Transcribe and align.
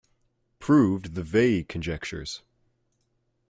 Proved 0.57 1.13
the 1.13 1.21
Weil 1.21 1.63
conjectures. 1.69 2.41